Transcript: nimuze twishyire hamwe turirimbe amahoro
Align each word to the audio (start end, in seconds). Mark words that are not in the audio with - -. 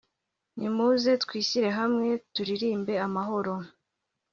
nimuze 0.59 1.11
twishyire 1.23 1.69
hamwe 1.79 2.09
turirimbe 2.33 2.93
amahoro 3.07 3.53